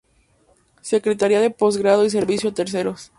Secretaría 0.81 1.39
de 1.41 1.51
Posgrado 1.51 2.03
y 2.05 2.09
Servicios 2.09 2.53
a 2.53 2.55
Terceros. 2.55 3.09